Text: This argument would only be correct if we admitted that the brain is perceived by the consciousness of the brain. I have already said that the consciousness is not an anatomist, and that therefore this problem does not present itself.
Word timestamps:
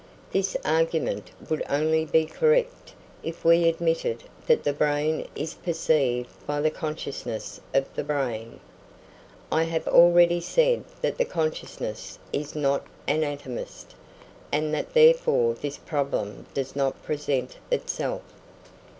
This 0.31 0.57
argument 0.65 1.29
would 1.47 1.61
only 1.69 2.05
be 2.05 2.25
correct 2.25 2.95
if 3.21 3.45
we 3.45 3.69
admitted 3.69 4.23
that 4.47 4.63
the 4.63 4.73
brain 4.73 5.27
is 5.35 5.53
perceived 5.53 6.27
by 6.47 6.59
the 6.59 6.71
consciousness 6.71 7.61
of 7.71 7.85
the 7.93 8.03
brain. 8.03 8.59
I 9.51 9.65
have 9.65 9.87
already 9.87 10.39
said 10.41 10.85
that 11.03 11.19
the 11.19 11.25
consciousness 11.25 12.17
is 12.33 12.55
not 12.55 12.83
an 13.07 13.17
anatomist, 13.17 13.93
and 14.51 14.73
that 14.73 14.95
therefore 14.95 15.53
this 15.53 15.77
problem 15.77 16.47
does 16.55 16.75
not 16.75 17.03
present 17.03 17.57
itself. 17.69 18.23